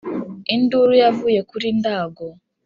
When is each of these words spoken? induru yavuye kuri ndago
induru 0.55 0.93
yavuye 1.03 1.39
kuri 1.49 1.67
ndago 1.79 2.25